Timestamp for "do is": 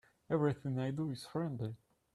0.89-1.27